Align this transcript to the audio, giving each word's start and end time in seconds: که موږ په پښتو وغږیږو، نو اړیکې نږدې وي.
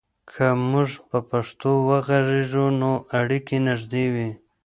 که 0.31 0.45
موږ 0.69 0.89
په 1.09 1.17
پښتو 1.29 1.71
وغږیږو، 1.87 2.65
نو 2.79 2.91
اړیکې 3.19 3.57
نږدې 3.67 4.05
وي. 4.13 4.29